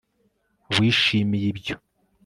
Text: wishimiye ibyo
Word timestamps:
wishimiye 0.75 1.45
ibyo 1.51 1.75